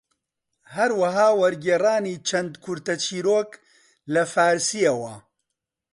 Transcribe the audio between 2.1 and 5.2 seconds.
چەند کورتە چیرۆک لە فارسییەوە